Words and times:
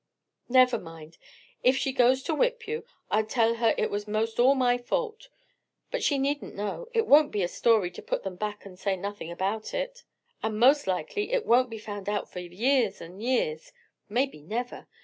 "Never 0.49 0.79
mind: 0.79 1.19
if 1.61 1.77
she 1.77 1.93
goes 1.93 2.23
to 2.23 2.33
whip 2.33 2.67
you, 2.67 2.85
I'll 3.11 3.23
tell 3.23 3.57
her 3.57 3.75
it 3.77 3.91
was 3.91 4.07
'most 4.07 4.39
all 4.39 4.55
my 4.55 4.79
fault. 4.79 5.29
But 5.91 6.01
she 6.01 6.17
needn't 6.17 6.55
know: 6.55 6.87
it 6.91 7.05
won't 7.05 7.31
be 7.31 7.43
a 7.43 7.47
story 7.47 7.91
to 7.91 8.01
put 8.01 8.23
them 8.23 8.35
back 8.35 8.65
and 8.65 8.79
say 8.79 8.95
nothing 8.97 9.29
about 9.29 9.75
it. 9.75 10.03
And 10.41 10.59
most 10.59 10.87
likely 10.87 11.31
it 11.31 11.45
won't 11.45 11.69
be 11.69 11.77
found 11.77 12.09
out 12.09 12.27
for 12.31 12.39
years 12.39 12.99
and 12.99 13.21
years; 13.21 13.71
maybe 14.09 14.41
never. 14.41 14.87